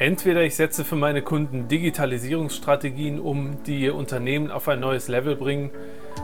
[0.00, 5.34] Entweder ich setze für meine Kunden Digitalisierungsstrategien um, die ihr Unternehmen auf ein neues Level
[5.34, 5.72] bringen,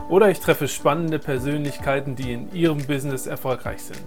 [0.07, 4.01] oder ich treffe spannende Persönlichkeiten, die in ihrem Business erfolgreich sind.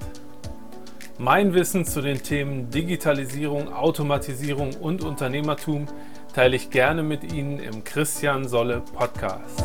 [1.18, 5.84] Mein Wissen zu den Themen Digitalisierung, Automatisierung und Unternehmertum
[6.32, 9.62] teile ich gerne mit Ihnen im Christian Solle Podcast.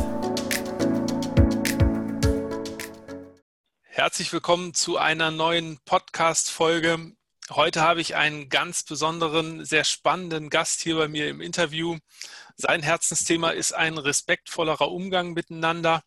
[3.84, 7.14] Herzlich willkommen zu einer neuen Podcast-Folge
[7.50, 11.98] Heute habe ich einen ganz besonderen, sehr spannenden Gast hier bei mir im Interview.
[12.56, 16.02] Sein Herzensthema ist ein respektvollerer Umgang miteinander,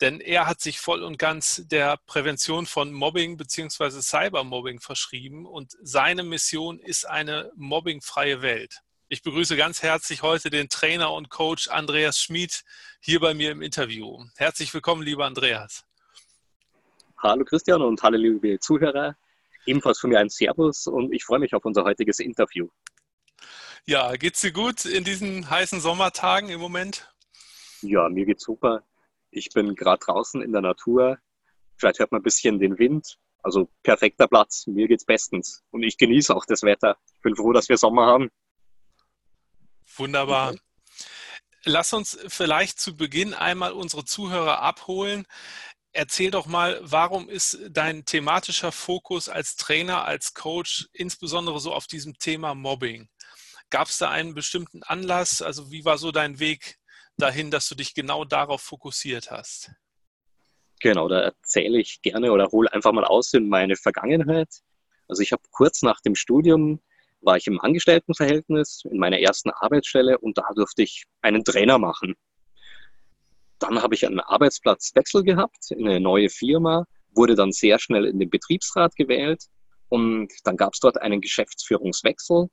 [0.00, 4.00] denn er hat sich voll und ganz der Prävention von Mobbing bzw.
[4.00, 8.80] Cybermobbing verschrieben und seine Mission ist eine mobbingfreie Welt.
[9.10, 12.62] Ich begrüße ganz herzlich heute den Trainer und Coach Andreas Schmid
[13.00, 14.24] hier bei mir im Interview.
[14.36, 15.84] Herzlich willkommen, lieber Andreas.
[17.18, 19.14] Hallo Christian und hallo liebe Zuhörer.
[19.66, 22.68] Ebenfalls von mir ein Servus und ich freue mich auf unser heutiges Interview.
[23.86, 27.12] Ja, geht's dir gut in diesen heißen Sommertagen im Moment?
[27.82, 28.84] Ja, mir geht's super.
[29.30, 31.18] Ich bin gerade draußen in der Natur.
[31.76, 33.18] Vielleicht hört man ein bisschen den Wind.
[33.42, 34.66] Also perfekter Platz.
[34.66, 35.62] Mir geht's bestens.
[35.70, 36.98] Und ich genieße auch das Wetter.
[37.16, 38.30] Ich bin froh, dass wir Sommer haben.
[39.96, 40.50] Wunderbar.
[40.50, 40.60] Okay.
[41.64, 45.26] Lass uns vielleicht zu Beginn einmal unsere Zuhörer abholen.
[45.92, 51.88] Erzähl doch mal, warum ist dein thematischer Fokus als Trainer, als Coach insbesondere so auf
[51.88, 53.08] diesem Thema Mobbing?
[53.70, 55.42] Gab es da einen bestimmten Anlass?
[55.42, 56.78] Also wie war so dein Weg
[57.16, 59.72] dahin, dass du dich genau darauf fokussiert hast?
[60.80, 64.48] Genau, da erzähle ich gerne oder hole einfach mal aus in meine Vergangenheit.
[65.08, 66.80] Also ich habe kurz nach dem Studium
[67.20, 72.14] war ich im Angestelltenverhältnis in meiner ersten Arbeitsstelle und da durfte ich einen Trainer machen.
[73.60, 78.18] Dann habe ich einen Arbeitsplatzwechsel gehabt in eine neue Firma, wurde dann sehr schnell in
[78.18, 79.44] den Betriebsrat gewählt
[79.88, 82.48] und dann gab es dort einen Geschäftsführungswechsel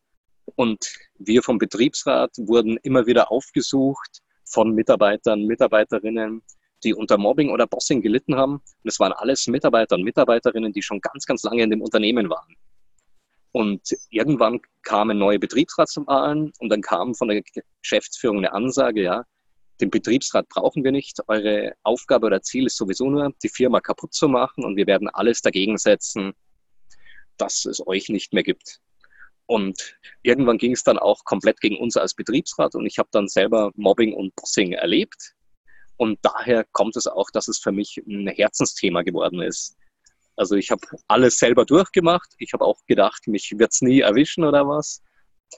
[0.56, 6.42] und wir vom Betriebsrat wurden immer wieder aufgesucht von Mitarbeitern, Mitarbeiterinnen,
[6.84, 8.54] die unter Mobbing oder Bossing gelitten haben.
[8.54, 12.30] Und es waren alles Mitarbeiter und Mitarbeiterinnen, die schon ganz, ganz lange in dem Unternehmen
[12.30, 12.56] waren.
[13.52, 17.42] Und irgendwann kamen neue Betriebsratswahlen und dann kam von der
[17.82, 19.24] Geschäftsführung eine Ansage, ja,
[19.82, 21.20] den Betriebsrat brauchen wir nicht.
[21.28, 25.10] Eure Aufgabe oder Ziel ist sowieso nur, die Firma kaputt zu machen und wir werden
[25.10, 26.34] alles dagegen setzen,
[27.38, 28.80] dass es euch nicht mehr gibt.
[29.46, 33.28] Und irgendwann ging es dann auch komplett gegen uns als Betriebsrat und ich habe dann
[33.28, 35.36] selber Mobbing und Bossing erlebt.
[35.96, 39.78] Und daher kommt es auch, dass es für mich ein Herzensthema geworden ist.
[40.36, 42.30] Also ich habe alles selber durchgemacht.
[42.38, 45.02] Ich habe auch gedacht, mich wird es nie erwischen oder was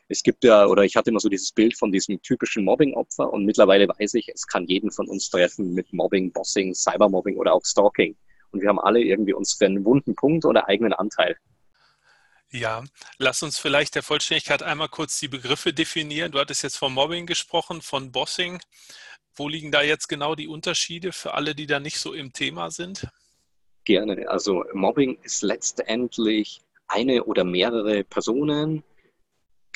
[0.07, 3.45] es gibt ja, oder ich hatte immer so dieses Bild von diesem typischen Mobbing-Opfer und
[3.45, 7.65] mittlerweile weiß ich, es kann jeden von uns treffen mit Mobbing, Bossing, Cybermobbing oder auch
[7.65, 8.15] Stalking.
[8.51, 11.37] Und wir haben alle irgendwie unseren wunden Punkt oder eigenen Anteil.
[12.51, 12.83] Ja,
[13.19, 16.31] lass uns vielleicht der Vollständigkeit einmal kurz die Begriffe definieren.
[16.31, 18.59] Du hattest jetzt von Mobbing gesprochen, von Bossing.
[19.35, 22.71] Wo liegen da jetzt genau die Unterschiede für alle, die da nicht so im Thema
[22.71, 23.07] sind?
[23.85, 24.27] Gerne.
[24.27, 28.83] Also Mobbing ist letztendlich eine oder mehrere Personen,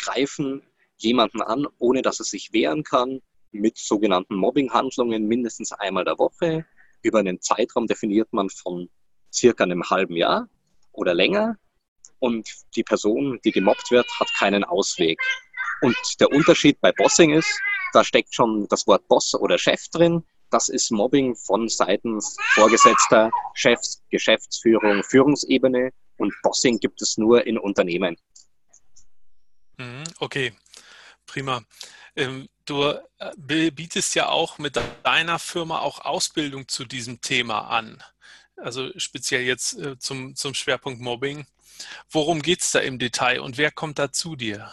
[0.03, 0.61] greifen
[0.97, 3.21] jemanden an, ohne dass er sich wehren kann,
[3.51, 6.65] mit sogenannten Mobbinghandlungen mindestens einmal der Woche.
[7.01, 8.89] Über einen Zeitraum definiert man von
[9.31, 10.47] circa einem halben Jahr
[10.91, 11.57] oder länger.
[12.19, 15.19] Und die Person, die gemobbt wird, hat keinen Ausweg.
[15.81, 17.59] Und der Unterschied bei Bossing ist,
[17.91, 20.23] da steckt schon das Wort Boss oder Chef drin.
[20.49, 25.91] Das ist Mobbing von seitens Vorgesetzter, Chefs, Geschäftsführung, Führungsebene.
[26.17, 28.15] Und Bossing gibt es nur in Unternehmen.
[29.77, 30.53] Mhm, okay,
[31.25, 31.63] prima.
[32.15, 32.83] Ähm, du
[33.17, 38.03] äh, bietest ja auch mit deiner Firma auch Ausbildung zu diesem Thema an.
[38.55, 41.45] Also speziell jetzt äh, zum, zum Schwerpunkt Mobbing.
[42.11, 44.71] Worum geht es da im Detail und wer kommt da zu dir?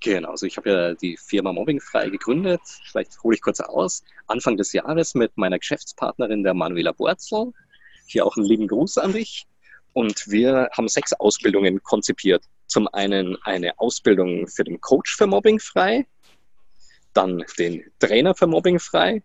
[0.00, 2.60] Genau, also ich habe ja die Firma Mobbingfrei gegründet.
[2.90, 4.02] Vielleicht hole ich kurz aus.
[4.26, 7.52] Anfang des Jahres mit meiner Geschäftspartnerin, der Manuela Borzel.
[8.06, 9.46] Hier auch einen lieben Gruß an dich.
[9.92, 12.42] Und wir haben sechs Ausbildungen konzipiert.
[12.72, 16.06] Zum einen eine Ausbildung für den Coach für Mobbing frei,
[17.12, 19.22] dann den Trainer für Mobbing frei.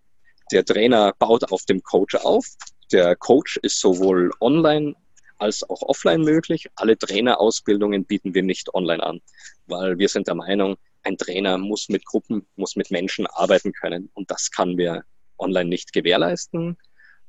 [0.51, 2.45] Der Trainer baut auf dem Coach auf.
[2.91, 4.95] Der Coach ist sowohl online
[5.37, 6.67] als auch offline möglich.
[6.75, 9.21] Alle Trainerausbildungen bieten wir nicht online an,
[9.67, 14.09] weil wir sind der Meinung, ein Trainer muss mit Gruppen, muss mit Menschen arbeiten können
[14.13, 15.05] und das kann wir
[15.37, 16.77] online nicht gewährleisten.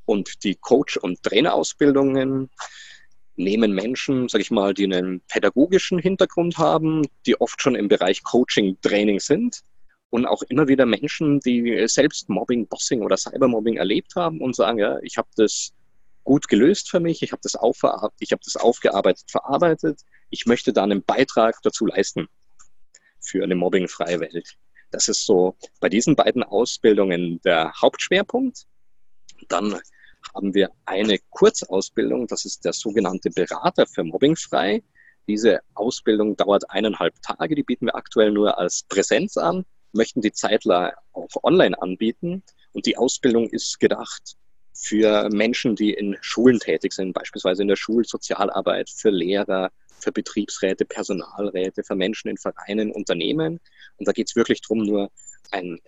[0.05, 2.51] Und die Coach- und Trainerausbildungen
[3.39, 8.23] nehmen Menschen, sage ich mal, die einen pädagogischen Hintergrund haben, die oft schon im Bereich
[8.25, 9.63] Coaching, Training sind
[10.11, 14.79] und auch immer wieder Menschen, die selbst Mobbing, Bossing oder Cybermobbing erlebt haben und sagen,
[14.79, 15.73] ja, ich habe das
[16.25, 17.55] gut gelöst für mich, ich habe das,
[18.19, 20.01] ich hab das aufgearbeitet, verarbeitet,
[20.31, 22.29] ich möchte da einen Beitrag dazu leisten.
[23.21, 24.57] für eine mobbingfreie Welt.
[24.91, 28.65] Das ist so bei diesen beiden Ausbildungen der Hauptschwerpunkt.
[29.49, 29.79] Dann
[30.35, 34.83] haben wir eine Kurzausbildung, das ist der sogenannte Berater für Mobbingfrei.
[35.27, 40.33] Diese Ausbildung dauert eineinhalb Tage, die bieten wir aktuell nur als Präsenz an, möchten die
[40.33, 42.43] Zeitler auch online anbieten.
[42.73, 44.37] Und die Ausbildung ist gedacht
[44.73, 50.85] für Menschen, die in Schulen tätig sind, beispielsweise in der Schulsozialarbeit, für Lehrer, für Betriebsräte,
[50.85, 53.61] Personalräte, für Menschen in Vereinen, Unternehmen.
[53.97, 55.11] Und da geht es wirklich darum, nur
[55.51, 55.81] ein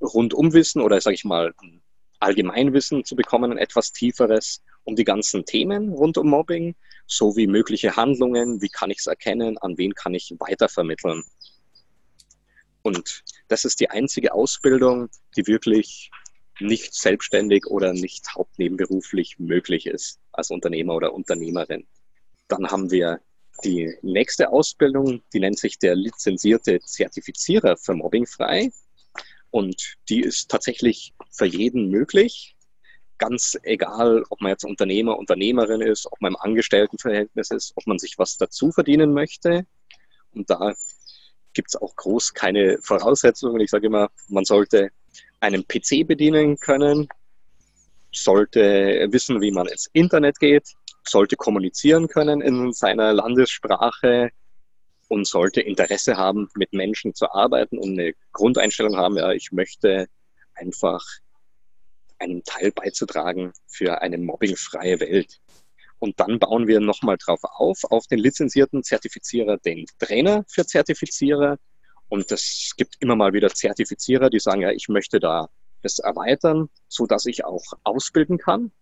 [0.00, 1.80] Rundumwissen oder sage ich mal ein
[2.24, 6.74] Allgemeinwissen zu bekommen, ein etwas tieferes um die ganzen Themen rund um Mobbing,
[7.06, 11.22] sowie mögliche Handlungen, wie kann ich es erkennen, an wen kann ich weitervermitteln.
[12.82, 16.10] Und das ist die einzige Ausbildung, die wirklich
[16.60, 21.86] nicht selbstständig oder nicht hauptnebenberuflich möglich ist als Unternehmer oder Unternehmerin.
[22.48, 23.20] Dann haben wir
[23.64, 28.70] die nächste Ausbildung, die nennt sich der lizenzierte Zertifizierer für Mobbingfrei.
[29.54, 32.56] Und die ist tatsächlich für jeden möglich.
[33.18, 38.00] Ganz egal, ob man jetzt Unternehmer, Unternehmerin ist, ob man im Angestelltenverhältnis ist, ob man
[38.00, 39.64] sich was dazu verdienen möchte.
[40.32, 40.74] Und da
[41.52, 43.60] gibt es auch groß keine Voraussetzungen.
[43.60, 44.90] Ich sage immer, man sollte
[45.38, 47.06] einen PC bedienen können,
[48.12, 50.72] sollte wissen, wie man ins Internet geht,
[51.06, 54.30] sollte kommunizieren können in seiner Landessprache
[55.14, 60.08] und sollte Interesse haben, mit Menschen zu arbeiten und eine Grundeinstellung haben, ja, ich möchte
[60.54, 61.04] einfach
[62.18, 65.40] einen Teil beizutragen für eine mobbingfreie Welt.
[66.00, 71.58] Und dann bauen wir nochmal drauf auf, auf den lizenzierten Zertifizierer, den Trainer für Zertifizierer.
[72.08, 75.48] Und es gibt immer mal wieder Zertifizierer, die sagen, ja, ich möchte da
[75.82, 78.72] das erweitern, so dass ich auch ausbilden kann,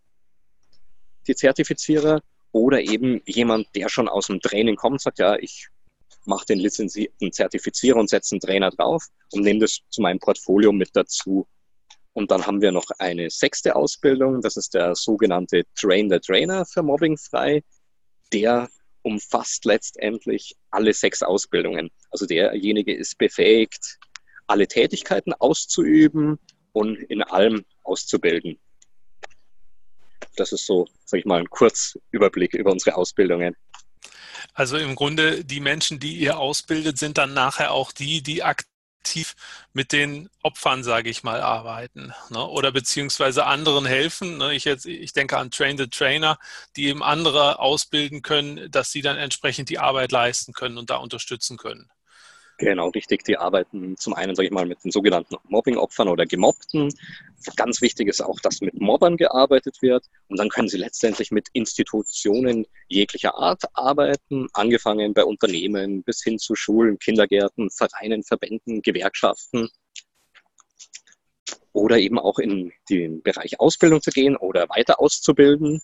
[1.27, 2.23] die Zertifizierer.
[2.53, 5.69] Oder eben jemand, der schon aus dem Training kommt, sagt, ja, ich
[6.25, 10.73] mache den lizenzierten Zertifizierer und setze einen Trainer drauf und nehme das zu meinem Portfolio
[10.73, 11.47] mit dazu.
[12.15, 16.67] Und dann haben wir noch eine sechste Ausbildung, das ist der sogenannte Train the Trainer
[16.67, 17.63] für Mobbing frei.
[18.33, 18.69] Der
[19.03, 21.91] umfasst letztendlich alle sechs Ausbildungen.
[22.11, 23.99] Also derjenige ist befähigt,
[24.47, 26.39] alle Tätigkeiten auszuüben
[26.73, 28.59] und in allem auszubilden.
[30.37, 33.57] Das ist so, sage ich mal, ein Kurzüberblick über unsere Ausbildungen.
[34.55, 39.35] Also im Grunde die Menschen, die ihr ausbildet, sind dann nachher auch die, die aktiv
[39.73, 42.47] mit den Opfern, sage ich mal, arbeiten ne?
[42.47, 44.39] oder beziehungsweise anderen helfen.
[44.39, 44.55] Ne?
[44.55, 46.39] Ich, jetzt, ich denke an Train the Trainer,
[46.77, 50.97] die eben andere ausbilden können, dass sie dann entsprechend die Arbeit leisten können und da
[50.97, 51.91] unterstützen können.
[52.63, 53.25] Genau, richtig.
[53.25, 56.95] Die arbeiten zum einen, sage ich mal, mit den sogenannten Mobbing-Opfern oder Gemobbten.
[57.57, 60.05] Ganz wichtig ist auch, dass mit Mobbern gearbeitet wird.
[60.29, 66.39] Und dann können sie letztendlich mit Institutionen jeglicher Art arbeiten, angefangen bei Unternehmen bis hin
[66.39, 69.69] zu Schulen, Kindergärten, Vereinen, Verbänden, Gewerkschaften.
[71.73, 75.83] Oder eben auch in den Bereich Ausbildung zu gehen oder weiter auszubilden.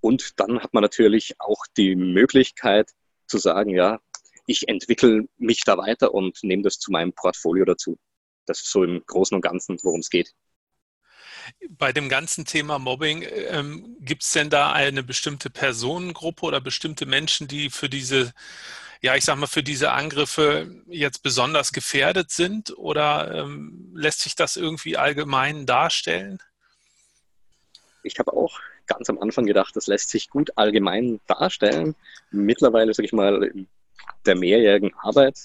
[0.00, 2.92] Und dann hat man natürlich auch die Möglichkeit
[3.26, 4.00] zu sagen, ja,
[4.48, 7.98] ich entwickle mich da weiter und nehme das zu meinem Portfolio dazu.
[8.46, 10.32] Das ist so im Großen und Ganzen, worum es geht.
[11.68, 17.04] Bei dem ganzen Thema Mobbing, ähm, gibt es denn da eine bestimmte Personengruppe oder bestimmte
[17.04, 18.32] Menschen, die für diese,
[19.02, 22.76] ja, ich sag mal, für diese Angriffe jetzt besonders gefährdet sind?
[22.78, 26.38] Oder ähm, lässt sich das irgendwie allgemein darstellen?
[28.02, 31.94] Ich habe auch ganz am Anfang gedacht, das lässt sich gut allgemein darstellen.
[32.30, 33.52] Mittlerweile, sage ich mal,
[34.26, 35.38] der mehrjährigen Arbeit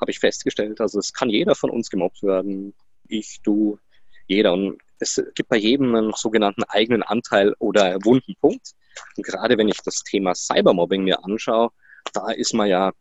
[0.00, 2.74] habe ich festgestellt, also es kann jeder von uns gemobbt werden.
[3.08, 3.78] Ich, du,
[4.26, 4.52] jeder.
[4.52, 8.72] Und es gibt bei jedem einen sogenannten eigenen Anteil oder wunden Punkt.
[9.16, 11.70] Und gerade wenn ich das Thema Cybermobbing mir anschaue,
[12.12, 12.92] da ist man ja,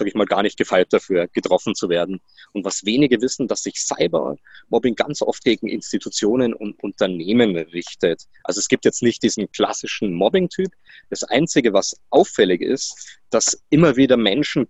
[0.00, 2.20] sage ich mal, gar nicht gefeit dafür, getroffen zu werden.
[2.52, 8.24] Und was wenige wissen, dass sich Cybermobbing ganz oft gegen Institutionen und Unternehmen richtet.
[8.42, 10.72] Also es gibt jetzt nicht diesen klassischen Mobbing-Typ.
[11.10, 14.68] Das Einzige, was auffällig ist, dass immer wieder Menschen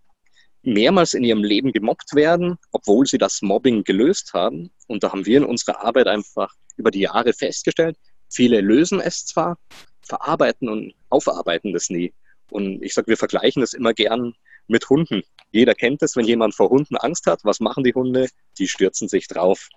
[0.62, 4.70] mehrmals in ihrem Leben gemobbt werden, obwohl sie das Mobbing gelöst haben.
[4.88, 7.96] Und da haben wir in unserer Arbeit einfach über die Jahre festgestellt,
[8.28, 9.58] viele lösen es zwar,
[10.02, 12.12] verarbeiten und aufarbeiten das nie.
[12.50, 14.34] Und ich sage, wir vergleichen das immer gern
[14.70, 15.22] mit Hunden.
[15.50, 17.40] Jeder kennt es, wenn jemand vor Hunden Angst hat.
[17.44, 18.28] Was machen die Hunde?
[18.58, 19.68] Die stürzen sich drauf.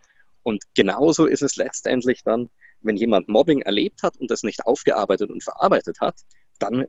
[0.44, 2.50] Und genauso ist es letztendlich dann,
[2.82, 6.16] wenn jemand Mobbing erlebt hat und das nicht aufgearbeitet und verarbeitet hat,
[6.60, 6.88] dann äh,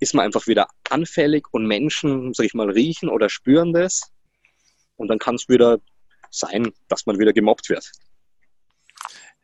[0.00, 4.10] ist man einfach wieder anfällig und Menschen, sag ich mal, riechen oder spüren das.
[4.96, 5.80] Und dann kann es wieder
[6.30, 7.90] sein, dass man wieder gemobbt wird.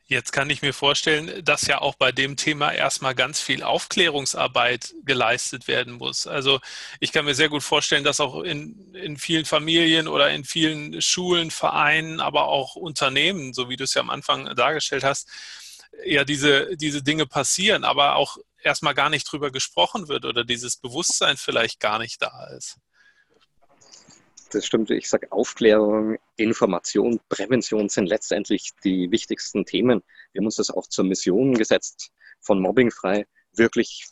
[0.08, 4.94] Jetzt kann ich mir vorstellen, dass ja auch bei dem Thema erstmal ganz viel Aufklärungsarbeit
[5.04, 6.28] geleistet werden muss.
[6.28, 6.60] Also
[7.00, 11.02] ich kann mir sehr gut vorstellen, dass auch in, in vielen Familien oder in vielen
[11.02, 15.28] Schulen, Vereinen, aber auch Unternehmen, so wie du es ja am Anfang dargestellt hast,
[16.04, 20.76] ja diese, diese Dinge passieren, aber auch erstmal gar nicht drüber gesprochen wird oder dieses
[20.76, 22.78] Bewusstsein vielleicht gar nicht da ist
[24.50, 24.90] das stimmt.
[24.90, 30.02] Ich sage Aufklärung, Information, Prävention sind letztendlich die wichtigsten Themen.
[30.32, 32.10] Wir haben uns das auch zur Mission gesetzt,
[32.40, 34.06] von Mobbingfrei wirklich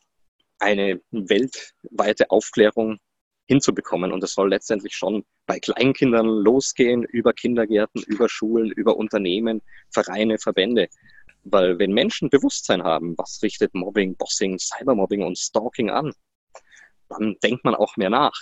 [0.59, 2.99] eine weltweite Aufklärung
[3.47, 4.13] hinzubekommen.
[4.13, 10.39] Und das soll letztendlich schon bei Kleinkindern losgehen, über Kindergärten, über Schulen, über Unternehmen, Vereine,
[10.39, 10.89] Verbände.
[11.45, 16.15] Weil wenn Menschen Bewusstsein haben, was richtet Mobbing, Bossing, Cybermobbing und Stalking an,
[17.11, 18.35] dann denkt man auch mehr nach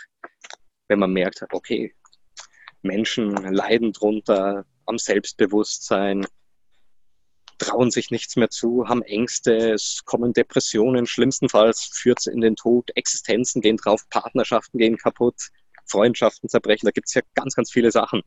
[0.92, 1.94] wenn man merkt, okay,
[2.82, 6.26] Menschen leiden drunter am Selbstbewusstsein,
[7.56, 12.56] trauen sich nichts mehr zu, haben Ängste, es kommen Depressionen, schlimmstenfalls führt es in den
[12.56, 15.48] Tod, Existenzen gehen drauf, Partnerschaften gehen kaputt,
[15.86, 18.20] Freundschaften zerbrechen, da gibt es ja ganz, ganz viele Sachen.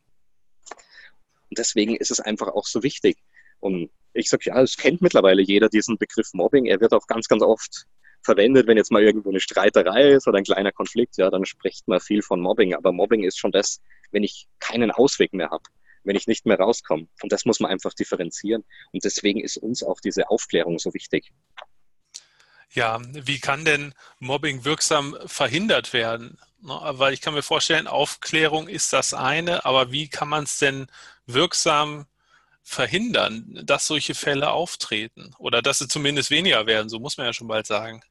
[1.49, 3.17] Und deswegen ist es einfach auch so wichtig.
[3.59, 6.65] Und ich sage, ja, es kennt mittlerweile jeder diesen Begriff Mobbing.
[6.65, 7.85] Er wird auch ganz, ganz oft
[8.25, 11.87] verwendet, wenn jetzt mal irgendwo eine Streiterei ist oder ein kleiner Konflikt, ja, dann spricht
[11.87, 12.73] man viel von Mobbing.
[12.73, 15.63] Aber Mobbing ist schon das, wenn ich keinen Ausweg mehr habe,
[16.03, 17.07] wenn ich nicht mehr rauskomme.
[17.21, 18.63] Und das muss man einfach differenzieren.
[18.91, 21.31] Und deswegen ist uns auch diese Aufklärung so wichtig.
[22.71, 26.37] Ja, wie kann denn Mobbing wirksam verhindert werden?
[26.61, 30.57] Ne, weil ich kann mir vorstellen, Aufklärung ist das eine, aber wie kann man es
[30.57, 30.87] denn
[31.27, 32.05] wirksam
[32.63, 36.89] verhindern, dass solche Fälle auftreten oder dass sie zumindest weniger werden?
[36.89, 38.01] So muss man ja schon bald sagen.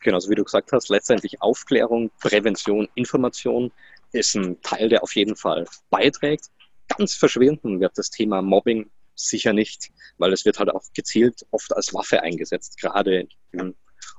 [0.00, 3.70] Genau, so wie du gesagt hast, letztendlich Aufklärung, Prävention, Information
[4.12, 6.46] ist ein Teil, der auf jeden Fall beiträgt.
[6.88, 11.76] Ganz verschwinden wird das Thema Mobbing sicher nicht, weil es wird halt auch gezielt oft
[11.76, 13.74] als Waffe eingesetzt, gerade im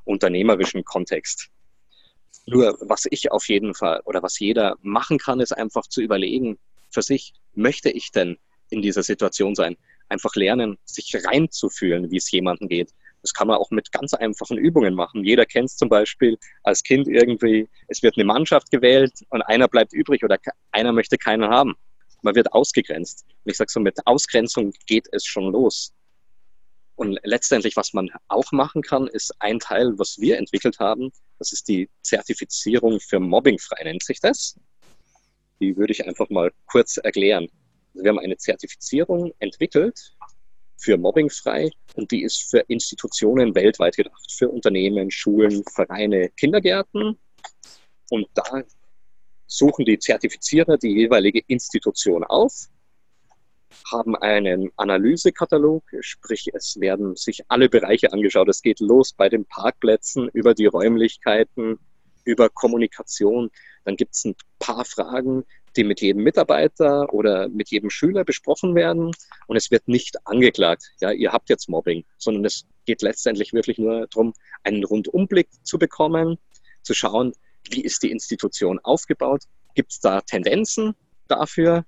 [0.05, 1.49] unternehmerischen Kontext.
[2.45, 6.59] Nur was ich auf jeden Fall oder was jeder machen kann, ist einfach zu überlegen
[6.89, 8.37] für sich, möchte ich denn
[8.69, 9.77] in dieser Situation sein?
[10.09, 12.93] Einfach lernen, sich reinzufühlen, wie es jemandem geht.
[13.21, 15.23] Das kann man auch mit ganz einfachen Übungen machen.
[15.23, 19.67] Jeder kennt es zum Beispiel als Kind irgendwie, es wird eine Mannschaft gewählt und einer
[19.67, 20.37] bleibt übrig oder
[20.71, 21.75] einer möchte keinen haben.
[22.23, 23.25] Man wird ausgegrenzt.
[23.43, 25.93] Und ich sage so, mit Ausgrenzung geht es schon los.
[26.95, 31.11] Und letztendlich, was man auch machen kann, ist ein Teil, was wir entwickelt haben.
[31.39, 34.59] Das ist die Zertifizierung für Mobbingfrei, nennt sich das.
[35.59, 37.47] Die würde ich einfach mal kurz erklären.
[37.93, 40.13] Also wir haben eine Zertifizierung entwickelt
[40.81, 47.17] für Mobbingfrei und die ist für Institutionen weltweit gedacht, für Unternehmen, Schulen, Vereine, Kindergärten.
[48.09, 48.63] Und da
[49.45, 52.67] suchen die Zertifizierer die jeweilige Institution auf,
[53.91, 58.49] haben einen Analysekatalog, sprich es werden sich alle Bereiche angeschaut.
[58.49, 61.79] Es geht los bei den Parkplätzen, über die Räumlichkeiten,
[62.23, 63.49] über Kommunikation.
[63.85, 68.75] Dann gibt es ein paar Fragen, die mit jedem Mitarbeiter oder mit jedem Schüler besprochen
[68.75, 69.11] werden.
[69.47, 73.77] Und es wird nicht angeklagt, ja, ihr habt jetzt Mobbing, sondern es geht letztendlich wirklich
[73.77, 76.37] nur darum, einen Rundumblick zu bekommen,
[76.81, 77.33] zu schauen,
[77.69, 79.43] wie ist die Institution aufgebaut,
[79.75, 80.95] gibt es da Tendenzen
[81.27, 81.85] dafür?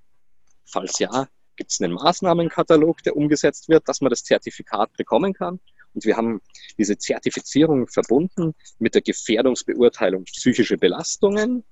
[0.64, 5.60] Falls ja, gibt es einen Maßnahmenkatalog, der umgesetzt wird, dass man das Zertifikat bekommen kann.
[5.94, 6.40] Und wir haben
[6.78, 11.64] diese Zertifizierung verbunden mit der Gefährdungsbeurteilung psychische Belastungen,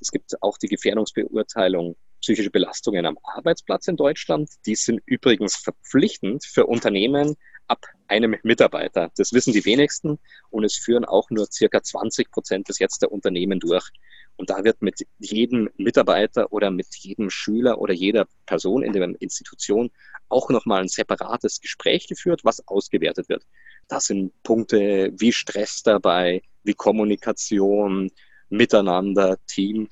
[0.00, 4.50] es gibt auch die Gefährdungsbeurteilung psychische Belastungen am Arbeitsplatz in Deutschland.
[4.66, 7.36] Die sind übrigens verpflichtend für Unternehmen
[7.68, 9.10] ab einem Mitarbeiter.
[9.16, 10.18] Das wissen die wenigsten
[10.50, 13.90] und es führen auch nur circa 20 Prozent bis jetzt der Unternehmen durch.
[14.36, 19.14] Und da wird mit jedem Mitarbeiter oder mit jedem Schüler oder jeder Person in der
[19.20, 19.90] Institution
[20.28, 23.46] auch nochmal ein separates Gespräch geführt, was ausgewertet wird.
[23.88, 28.10] Das sind Punkte wie Stress dabei, wie Kommunikation,
[28.48, 29.88] Miteinander, Team.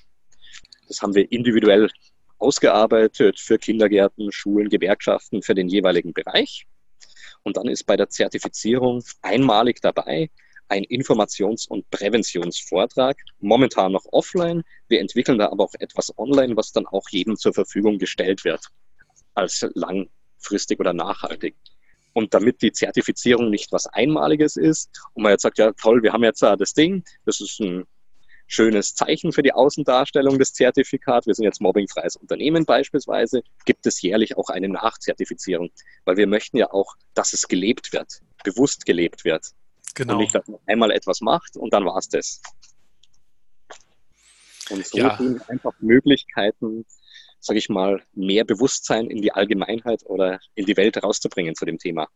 [0.89, 1.89] Das haben wir individuell
[2.39, 6.67] ausgearbeitet für Kindergärten, Schulen, Gewerkschaften für den jeweiligen Bereich.
[7.43, 10.31] Und dann ist bei der Zertifizierung einmalig dabei
[10.69, 14.63] ein Informations- und Präventionsvortrag, momentan noch offline.
[14.89, 18.67] Wir entwickeln da aber auch etwas online, was dann auch jedem zur Verfügung gestellt wird,
[19.35, 21.55] als langfristig oder nachhaltig.
[22.15, 26.13] Und damit die Zertifizierung nicht was Einmaliges ist und man jetzt sagt, ja toll, wir
[26.13, 27.85] haben jetzt das Ding, das ist ein
[28.47, 31.27] schönes Zeichen für die Außendarstellung des Zertifikats.
[31.27, 33.43] Wir sind jetzt mobbingfreies Unternehmen beispielsweise.
[33.65, 35.71] Gibt es jährlich auch eine Nachzertifizierung,
[36.05, 39.47] weil wir möchten ja auch, dass es gelebt wird, bewusst gelebt wird.
[39.95, 40.15] Genau.
[40.15, 42.43] Und nicht, dass man einmal etwas macht und dann war es das.
[44.71, 45.19] Und so ja.
[45.49, 46.87] einfach Möglichkeiten,
[47.39, 51.79] sage ich mal, mehr Bewusstsein in die Allgemeinheit oder in die Welt rauszubringen zu dem
[51.79, 52.09] Thema.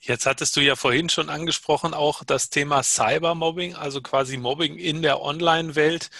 [0.00, 5.02] Jetzt hattest du ja vorhin schon angesprochen, auch das Thema Cybermobbing, also quasi Mobbing in
[5.02, 6.10] der Online-Welt.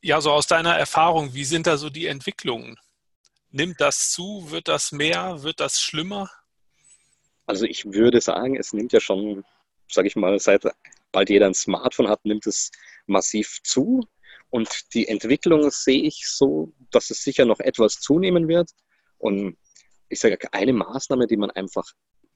[0.00, 2.76] Ja, so aus deiner Erfahrung, wie sind da so die Entwicklungen?
[3.50, 4.50] Nimmt das zu?
[4.50, 5.42] Wird das mehr?
[5.42, 6.30] Wird das schlimmer?
[7.46, 9.44] Also ich würde sagen, es nimmt ja schon,
[9.90, 10.64] sage ich mal, seit
[11.10, 12.70] bald jeder ein Smartphone hat, nimmt es
[13.06, 14.06] massiv zu.
[14.50, 18.70] Und die Entwicklung sehe ich so, dass es sicher noch etwas zunehmen wird.
[19.18, 19.56] Und
[20.08, 21.84] ich sage, eine Maßnahme, die man einfach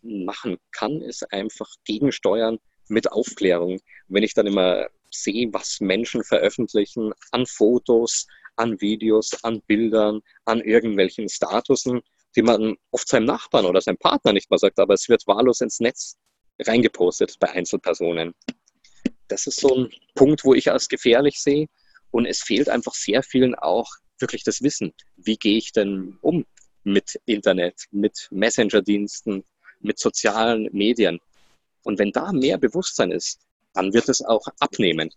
[0.04, 2.58] machen kann, ist einfach gegensteuern
[2.88, 3.80] mit Aufklärung.
[4.08, 10.61] Wenn ich dann immer sehe, was Menschen veröffentlichen an Fotos, an Videos, an Bildern, an
[10.61, 12.02] irgendwelchen Statusen,
[12.37, 15.61] die man oft seinem Nachbarn oder seinem Partner nicht mal sagt, aber es wird wahllos
[15.61, 16.16] ins Netz
[16.61, 18.34] reingepostet bei Einzelpersonen.
[19.28, 21.66] Das ist so ein Punkt, wo ich als gefährlich sehe.
[22.11, 24.92] Und es fehlt einfach sehr vielen auch wirklich das Wissen.
[25.16, 26.44] Wie gehe ich denn um
[26.84, 29.44] mit Internet, mit Messenger-Diensten,
[29.85, 31.21] mit sozialen Medien?
[31.85, 33.41] Und wenn da mehr Bewusstsein ist,
[33.75, 35.11] dann wird es auch abnehmen.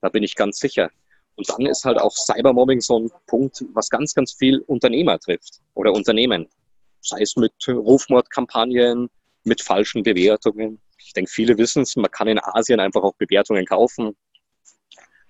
[0.00, 0.90] Da bin ich ganz sicher.
[1.36, 5.60] Und dann ist halt auch Cybermobbing so ein Punkt, was ganz, ganz viel Unternehmer trifft
[5.74, 6.48] oder Unternehmen.
[7.00, 9.08] Sei es mit Rufmordkampagnen,
[9.44, 10.80] mit falschen Bewertungen.
[10.98, 14.16] Ich denke, viele wissen es, man kann in Asien einfach auch Bewertungen kaufen,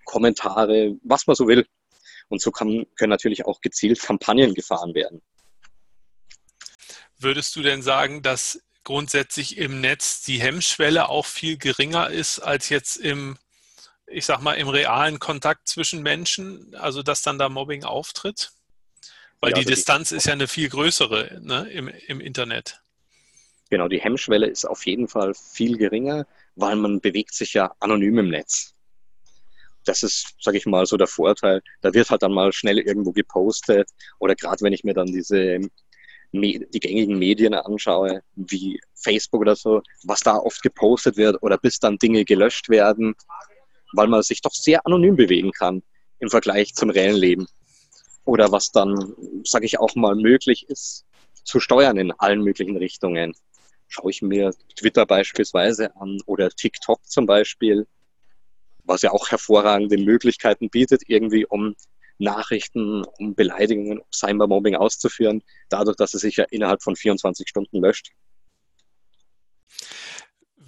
[0.07, 1.67] Kommentare, was man so will.
[2.31, 5.21] Und so kann, können natürlich auch gezielt Kampagnen gefahren werden.
[7.19, 12.69] Würdest du denn sagen, dass grundsätzlich im Netz die Hemmschwelle auch viel geringer ist als
[12.69, 13.37] jetzt im
[14.11, 18.53] ich sag mal, im realen Kontakt zwischen Menschen, also dass dann da Mobbing auftritt?
[19.41, 22.81] Weil ja, die also Distanz die, ist ja eine viel größere ne, im, im Internet.
[23.71, 28.19] Genau, die Hemmschwelle ist auf jeden Fall viel geringer, weil man bewegt sich ja anonym
[28.19, 28.75] im Netz.
[29.85, 31.63] Das ist, sage ich mal, so der Vorteil.
[31.83, 35.61] Da wird halt dann mal schnell irgendwo gepostet oder gerade wenn ich mir dann diese
[36.32, 41.78] die gängigen Medien anschaue, wie Facebook oder so, was da oft gepostet wird oder bis
[41.78, 43.14] dann Dinge gelöscht werden,
[43.92, 45.82] weil man sich doch sehr anonym bewegen kann
[46.18, 47.47] im Vergleich zum reellen Leben.
[48.25, 49.14] Oder was dann,
[49.45, 51.06] sage ich auch mal, möglich ist,
[51.45, 53.34] zu steuern in allen möglichen Richtungen.
[53.88, 57.86] Schaue ich mir Twitter beispielsweise an oder TikTok zum Beispiel,
[58.84, 61.75] was ja auch hervorragende Möglichkeiten bietet, irgendwie um
[62.19, 67.81] Nachrichten, um Beleidigungen, um Cybermobbing auszuführen, dadurch, dass es sich ja innerhalb von 24 Stunden
[67.81, 68.13] löscht.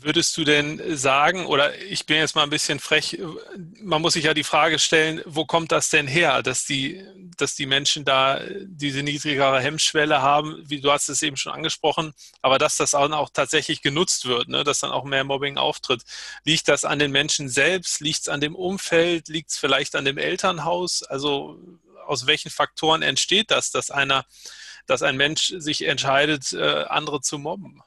[0.03, 3.19] Würdest du denn sagen, oder ich bin jetzt mal ein bisschen frech,
[3.83, 7.05] man muss sich ja die Frage stellen, wo kommt das denn her, dass die,
[7.37, 12.15] dass die Menschen da diese niedrigere Hemmschwelle haben, wie du hast es eben schon angesprochen,
[12.41, 16.03] aber dass das auch tatsächlich genutzt wird, ne, dass dann auch mehr Mobbing auftritt.
[16.45, 18.01] Liegt das an den Menschen selbst?
[18.01, 19.29] Liegt es an dem Umfeld?
[19.29, 21.03] Liegt es vielleicht an dem Elternhaus?
[21.03, 21.61] Also
[22.07, 24.25] aus welchen Faktoren entsteht das, dass einer,
[24.87, 27.83] dass ein Mensch sich entscheidet, äh, andere zu mobben?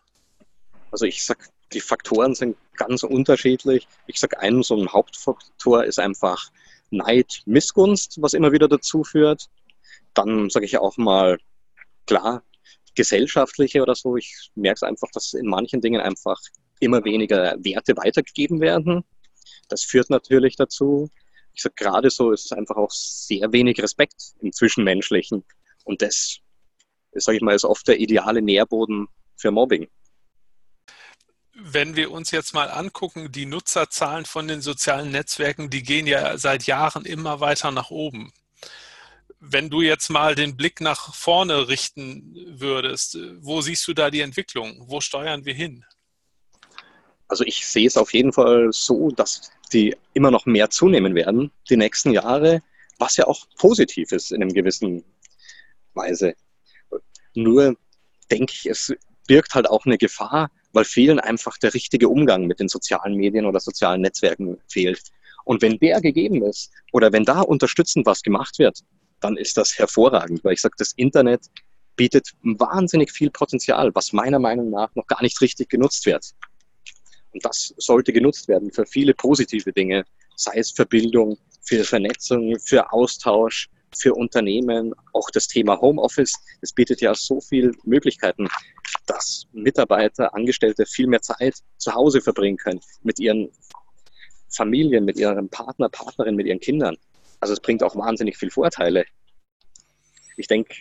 [0.91, 3.87] Also ich sag die Faktoren sind ganz unterschiedlich.
[4.07, 6.49] Ich sage, ein so ein Hauptfaktor ist einfach
[6.91, 9.49] Neid, Missgunst, was immer wieder dazu führt.
[10.13, 11.39] Dann sage ich auch mal,
[12.05, 12.43] klar,
[12.95, 14.17] gesellschaftliche oder so.
[14.17, 16.39] Ich merke es einfach, dass in manchen Dingen einfach
[16.79, 19.03] immer weniger Werte weitergegeben werden.
[19.69, 21.09] Das führt natürlich dazu.
[21.53, 25.43] Ich sage, gerade so ist es einfach auch sehr wenig Respekt im Zwischenmenschlichen.
[25.85, 26.39] Und das,
[27.13, 29.87] sage ich mal, ist oft der ideale Nährboden für Mobbing
[31.53, 36.37] wenn wir uns jetzt mal angucken, die Nutzerzahlen von den sozialen Netzwerken, die gehen ja
[36.37, 38.33] seit Jahren immer weiter nach oben.
[39.39, 44.21] Wenn du jetzt mal den Blick nach vorne richten würdest, wo siehst du da die
[44.21, 44.85] Entwicklung?
[44.87, 45.85] Wo steuern wir hin?
[47.27, 51.51] Also ich sehe es auf jeden Fall so, dass die immer noch mehr zunehmen werden
[51.69, 52.61] die nächsten Jahre,
[52.99, 55.03] was ja auch positiv ist in einem gewissen
[55.93, 56.35] Weise.
[57.33, 57.75] Nur
[58.31, 58.93] denke ich, es
[59.27, 63.45] birgt halt auch eine Gefahr, weil vielen einfach der richtige Umgang mit den sozialen Medien
[63.45, 65.01] oder sozialen Netzwerken fehlt.
[65.45, 68.79] Und wenn der gegeben ist oder wenn da unterstützend was gemacht wird,
[69.19, 71.41] dann ist das hervorragend, weil ich sage, das Internet
[71.95, 76.33] bietet wahnsinnig viel Potenzial, was meiner Meinung nach noch gar nicht richtig genutzt wird.
[77.31, 80.05] Und das sollte genutzt werden für viele positive Dinge,
[80.35, 86.33] sei es für Bildung, für Vernetzung, für Austausch, für Unternehmen, auch das Thema Homeoffice.
[86.61, 88.47] Es bietet ja so viele Möglichkeiten,
[89.05, 93.49] dass Mitarbeiter, Angestellte viel mehr Zeit zu Hause verbringen können mit ihren
[94.49, 96.95] Familien, mit ihrem Partner, Partnerin, mit ihren Kindern.
[97.39, 99.05] Also es bringt auch wahnsinnig viele Vorteile.
[100.37, 100.75] Ich denke,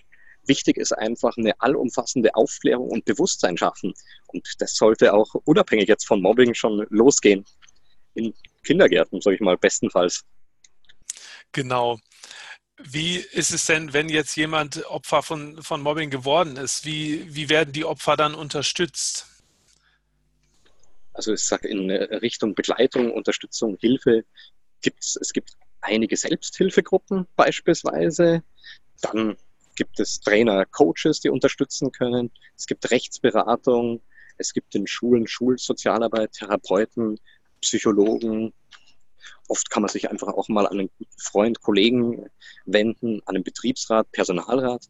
[0.47, 3.95] wichtig ist einfach eine allumfassende Aufklärung und Bewusstsein schaffen.
[4.29, 7.45] Und das sollte auch unabhängig jetzt von Mobbing schon losgehen.
[8.15, 10.25] In Kindergärten, sage ich mal, bestenfalls.
[11.53, 11.99] Genau
[12.85, 16.85] Wie ist es denn, wenn jetzt jemand Opfer von, von Mobbing geworden ist?
[16.85, 19.27] Wie, wie werden die Opfer dann unterstützt?
[21.15, 24.25] Also ich sage in Richtung Begleitung, Unterstützung, Hilfe
[24.81, 28.43] gibt es, es gibt einige Selbsthilfegruppen beispielsweise.
[29.03, 29.37] Dann
[29.77, 32.31] gibt es Trainer, Coaches, die unterstützen können.
[32.57, 34.01] Es gibt Rechtsberatung.
[34.39, 37.19] Es gibt in Schulen Schulsozialarbeit, Therapeuten,
[37.61, 38.53] Psychologen.
[39.49, 42.27] Oft kann man sich einfach auch mal an einen Freund, Kollegen
[42.65, 44.89] wenden, an den Betriebsrat, Personalrat.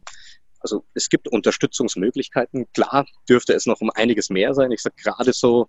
[0.59, 2.71] Also es gibt Unterstützungsmöglichkeiten.
[2.73, 4.71] Klar dürfte es noch um einiges mehr sein.
[4.71, 5.67] Ich sage gerade so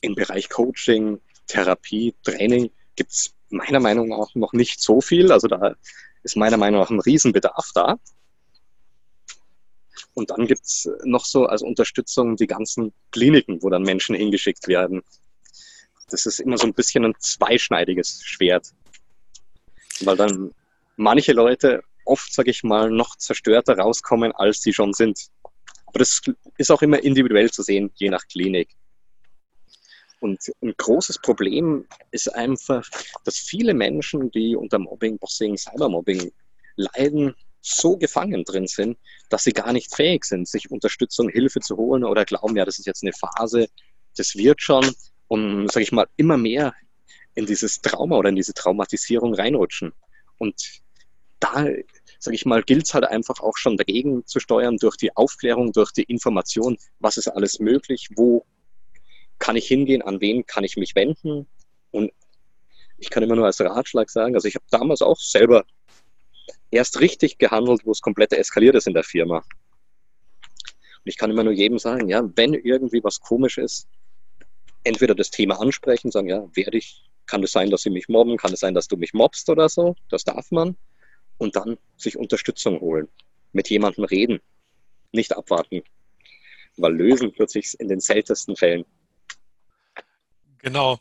[0.00, 5.30] im Bereich Coaching, Therapie, Training gibt es meiner Meinung nach noch nicht so viel.
[5.30, 5.76] Also da
[6.22, 7.98] ist meiner Meinung nach ein Riesenbedarf da.
[10.14, 14.66] Und dann gibt es noch so als Unterstützung die ganzen Kliniken, wo dann Menschen hingeschickt
[14.68, 15.02] werden.
[16.10, 18.72] Das ist immer so ein bisschen ein zweischneidiges Schwert.
[20.00, 20.54] Weil dann
[20.96, 25.28] manche Leute oft, sage ich mal, noch zerstörter rauskommen, als sie schon sind.
[25.86, 26.20] Aber das
[26.56, 28.70] ist auch immer individuell zu sehen, je nach Klinik.
[30.20, 32.86] Und ein großes Problem ist einfach,
[33.24, 36.30] dass viele Menschen, die unter Mobbing, Bossing, Cybermobbing
[36.76, 41.76] leiden, so gefangen drin sind, dass sie gar nicht fähig sind, sich Unterstützung, Hilfe zu
[41.76, 43.68] holen oder glauben, ja, das ist jetzt eine Phase,
[44.16, 44.90] das wird schon
[45.30, 46.74] und, sage ich mal, immer mehr
[47.34, 49.92] in dieses Trauma oder in diese Traumatisierung reinrutschen.
[50.38, 50.82] Und
[51.38, 51.66] da,
[52.18, 55.70] sage ich mal, gilt es halt einfach auch schon dagegen zu steuern durch die Aufklärung,
[55.70, 58.44] durch die Information, was ist alles möglich, wo
[59.38, 61.46] kann ich hingehen, an wen kann ich mich wenden.
[61.92, 62.10] Und
[62.98, 65.64] ich kann immer nur als Ratschlag sagen, also ich habe damals auch selber
[66.72, 69.36] erst richtig gehandelt, wo es komplett eskaliert ist in der Firma.
[69.36, 73.86] Und ich kann immer nur jedem sagen, ja, wenn irgendwie was komisch ist,
[74.84, 78.36] entweder das Thema ansprechen, sagen, ja, werde ich, kann es sein, dass sie mich mobben,
[78.36, 80.76] kann es sein, dass du mich mobst oder so, das darf man.
[81.38, 83.08] Und dann sich Unterstützung holen,
[83.52, 84.40] mit jemandem reden,
[85.12, 85.82] nicht abwarten,
[86.76, 88.84] weil lösen wird sich in den seltensten Fällen.
[90.62, 90.98] Genau.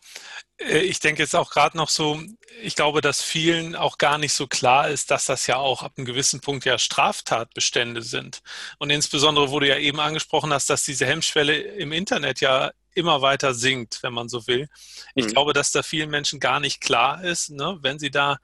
[0.57, 2.21] Äh, ich denke jetzt auch gerade noch so,
[2.61, 5.93] ich glaube, dass vielen auch gar nicht so klar ist, dass das ja auch ab
[5.97, 8.41] einem gewissen Punkt ja Straftatbestände sind.
[8.77, 13.23] Und insbesondere, wo du ja eben angesprochen hast, dass diese Hemmschwelle im Internet ja immer
[13.23, 14.69] weiter sinkt, wenn man so will.
[15.15, 15.29] Ich mhm.
[15.29, 18.37] glaube, dass da vielen Menschen gar nicht klar ist, ne, wenn sie da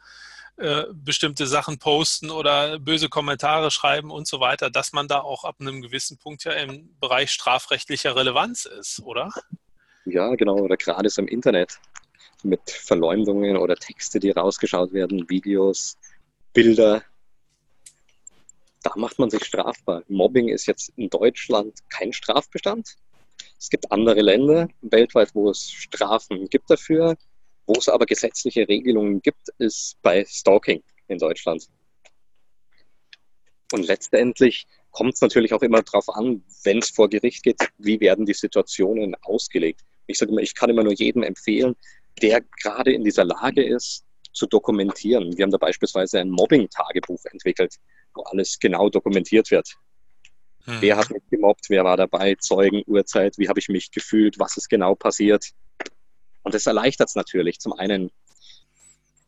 [0.58, 5.44] äh, bestimmte Sachen posten oder böse Kommentare schreiben und so weiter, dass man da auch
[5.44, 9.32] ab einem gewissen Punkt ja im Bereich strafrechtlicher Relevanz ist, oder?
[10.06, 11.78] Ja, genau, oder gerade so im Internet
[12.44, 15.98] mit Verleumdungen oder Texte, die rausgeschaut werden, Videos,
[16.54, 17.04] Bilder.
[18.82, 20.04] Da macht man sich strafbar.
[20.08, 22.96] Mobbing ist jetzt in Deutschland kein Strafbestand.
[23.60, 27.15] Es gibt andere Länder weltweit, wo es Strafen gibt dafür.
[27.67, 31.67] Wo es aber gesetzliche Regelungen gibt, ist bei Stalking in Deutschland.
[33.71, 38.00] Und letztendlich kommt es natürlich auch immer darauf an, wenn es vor Gericht geht, wie
[38.00, 39.82] werden die Situationen ausgelegt.
[40.08, 41.76] Ich sage immer, ich kann immer nur jedem empfehlen,
[42.21, 45.36] der gerade in dieser Lage ist, zu dokumentieren.
[45.36, 47.76] Wir haben da beispielsweise ein Mobbing-Tagebuch entwickelt,
[48.13, 49.76] wo alles genau dokumentiert wird.
[50.65, 50.82] Hm.
[50.82, 54.58] Wer hat mich gemobbt, wer war dabei, Zeugen, Uhrzeit, wie habe ich mich gefühlt, was
[54.58, 55.51] ist genau passiert.
[56.43, 58.12] Und das erleichtert es natürlich zum einen,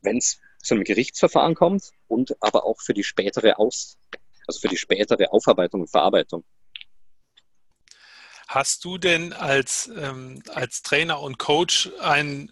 [0.01, 3.97] wenn es zu einem Gerichtsverfahren kommt und aber auch für die spätere Aus,
[4.47, 6.43] also für die spätere Aufarbeitung und Verarbeitung.
[8.47, 12.51] Hast du denn als, ähm, als Trainer und Coach ein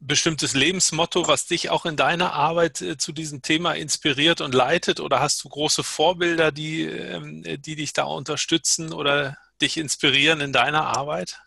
[0.00, 5.00] bestimmtes Lebensmotto, was dich auch in deiner Arbeit äh, zu diesem Thema inspiriert und leitet?
[5.00, 10.52] Oder hast du große Vorbilder, die, ähm, die dich da unterstützen oder dich inspirieren in
[10.52, 11.40] deiner Arbeit?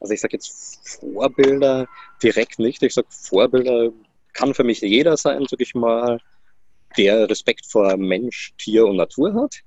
[0.00, 1.86] Also ich sage jetzt Vorbilder
[2.22, 2.82] direkt nicht.
[2.82, 3.90] Ich sage Vorbilder
[4.32, 6.20] kann für mich jeder sein, sage ich mal,
[6.98, 9.62] der Respekt vor Mensch, Tier und Natur hat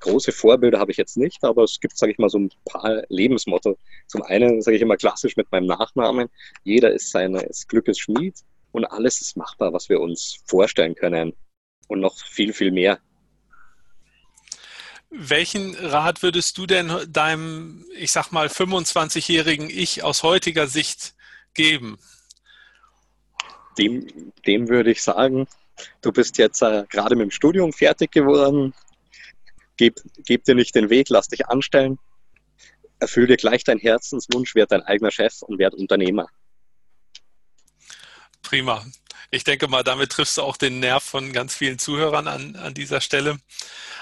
[0.00, 3.02] große Vorbilder habe ich jetzt nicht, aber es gibt, sage ich mal, so ein paar
[3.08, 3.78] Lebensmotto.
[4.06, 6.28] Zum einen sage ich immer klassisch mit meinem Nachnamen,
[6.64, 8.34] jeder ist seines Glückes Schmied
[8.72, 11.34] und alles ist machbar, was wir uns vorstellen können
[11.88, 12.98] und noch viel, viel mehr.
[15.10, 21.14] Welchen Rat würdest du denn deinem, ich sag mal, 25-jährigen Ich aus heutiger Sicht
[21.52, 21.98] geben?
[23.76, 25.48] Dem, dem würde ich sagen,
[26.00, 28.72] du bist jetzt äh, gerade mit dem Studium fertig geworden,
[29.80, 31.98] Gib, gib dir nicht den Weg, lass dich anstellen.
[32.98, 36.26] Erfüll dir gleich deinen Herzenswunsch, werd dein eigener Chef und werd Unternehmer.
[38.42, 38.84] Prima.
[39.30, 42.74] Ich denke mal, damit triffst du auch den Nerv von ganz vielen Zuhörern an, an
[42.74, 43.38] dieser Stelle.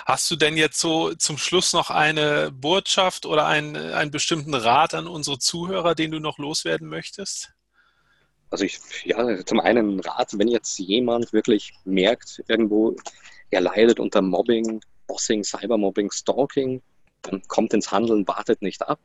[0.05, 4.95] Hast du denn jetzt so zum Schluss noch eine Botschaft oder einen, einen bestimmten Rat
[4.95, 7.51] an unsere Zuhörer, den du noch loswerden möchtest?
[8.51, 12.97] Also ich, ja, zum einen Rat, wenn jetzt jemand wirklich merkt, irgendwo,
[13.51, 16.81] er leidet unter Mobbing, Bossing, Cybermobbing, Stalking,
[17.23, 19.01] dann kommt ins Handeln, wartet nicht ab.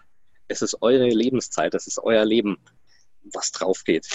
[0.47, 2.57] Es ist eure Lebenszeit, es ist euer Leben,
[3.33, 4.07] was drauf geht.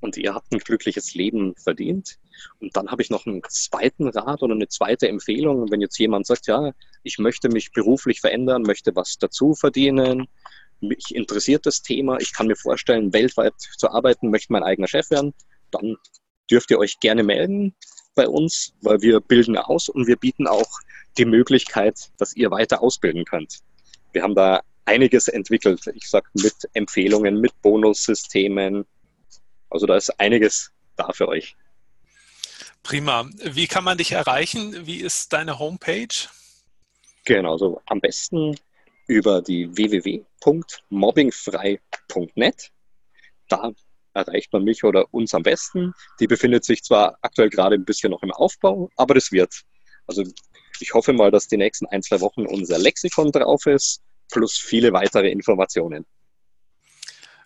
[0.00, 2.18] Und ihr habt ein glückliches Leben verdient.
[2.60, 5.70] Und dann habe ich noch einen zweiten Rat oder eine zweite Empfehlung.
[5.70, 10.28] Wenn jetzt jemand sagt, ja, ich möchte mich beruflich verändern, möchte was dazu verdienen,
[10.80, 15.10] mich interessiert das Thema, ich kann mir vorstellen, weltweit zu arbeiten, möchte mein eigener Chef
[15.10, 15.32] werden,
[15.70, 15.96] dann
[16.50, 17.74] dürft ihr euch gerne melden
[18.14, 20.68] bei uns, weil wir bilden aus und wir bieten auch
[21.18, 23.60] die Möglichkeit, dass ihr weiter ausbilden könnt.
[24.12, 25.80] Wir haben da einiges entwickelt.
[25.94, 28.84] Ich sage mit Empfehlungen, mit Bonussystemen.
[29.70, 31.56] Also da ist einiges da für euch.
[32.82, 33.28] Prima.
[33.42, 34.86] Wie kann man dich erreichen?
[34.86, 36.28] Wie ist deine Homepage?
[37.24, 38.56] Genau, also am besten
[39.06, 42.70] über die www.mobbingfrei.net.
[43.48, 43.72] Da
[44.14, 45.92] erreicht man mich oder uns am besten.
[46.20, 49.62] Die befindet sich zwar aktuell gerade ein bisschen noch im Aufbau, aber das wird.
[50.06, 50.24] Also
[50.80, 54.92] ich hoffe mal, dass die nächsten ein, zwei Wochen unser Lexikon drauf ist, plus viele
[54.92, 56.06] weitere Informationen.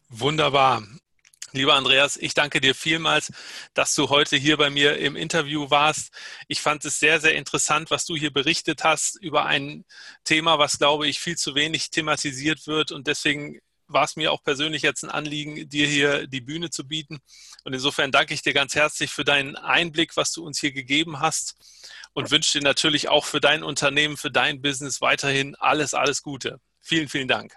[0.09, 0.83] Wunderbar.
[1.53, 3.33] Lieber Andreas, ich danke dir vielmals,
[3.73, 6.13] dass du heute hier bei mir im Interview warst.
[6.47, 9.87] Ich fand es sehr, sehr interessant, was du hier berichtet hast über ein
[10.25, 12.93] Thema, was, glaube ich, viel zu wenig thematisiert wird.
[12.93, 16.87] Und deswegen war es mir auch persönlich jetzt ein Anliegen, dir hier die Bühne zu
[16.87, 17.19] bieten.
[17.65, 21.21] Und insofern danke ich dir ganz herzlich für deinen Einblick, was du uns hier gegeben
[21.21, 21.57] hast
[22.13, 26.61] und wünsche dir natürlich auch für dein Unternehmen, für dein Business weiterhin alles, alles Gute.
[26.81, 27.55] Vielen, vielen Dank.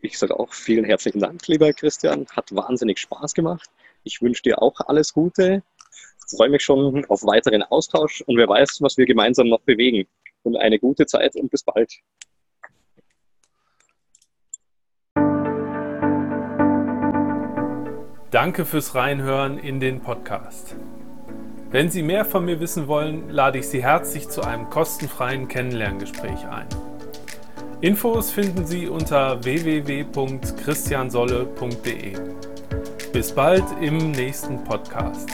[0.00, 2.26] Ich sage auch vielen herzlichen Dank, lieber Christian.
[2.30, 3.68] Hat wahnsinnig Spaß gemacht.
[4.04, 5.62] Ich wünsche dir auch alles Gute.
[6.28, 10.06] Freue mich schon auf weiteren Austausch und wer weiß, was wir gemeinsam noch bewegen.
[10.42, 11.92] Und eine gute Zeit und bis bald.
[18.32, 20.74] Danke fürs Reinhören in den Podcast.
[21.70, 26.44] Wenn Sie mehr von mir wissen wollen, lade ich Sie herzlich zu einem kostenfreien Kennenlerngespräch
[26.48, 26.66] ein.
[27.80, 32.14] Infos finden Sie unter www.christiansolle.de.
[33.12, 35.30] Bis bald im nächsten Podcast.